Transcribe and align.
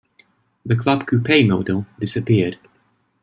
The 0.65 0.75
Club 0.75 1.05
Coupe 1.05 1.45
model 1.47 1.85
disappeared. 1.99 2.57